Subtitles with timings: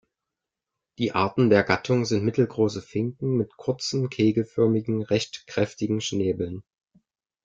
[0.97, 6.63] Die Arten der Gattung sind mittelgroße Finken mit kurzen, kegelförmigen, recht kräftigen Schnäbeln.